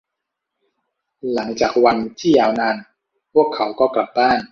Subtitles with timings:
[1.33, 2.75] หลังจากวันที่ยาวนาน
[3.33, 4.41] พวกเขาก็กลับบ้าน